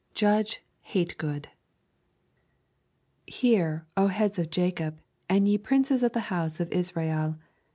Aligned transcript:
JUDGE 0.15 0.63
HATE 0.81 1.15
GOOD 1.19 1.49
'Hear, 3.27 3.85
O 3.95 4.07
heads 4.07 4.39
of 4.39 4.49
Jacob, 4.49 4.99
and 5.29 5.47
ye 5.47 5.59
princes 5.59 6.01
of 6.01 6.13
the 6.13 6.21
house 6.33 6.59
of 6.59 6.71
Israel 6.71 7.37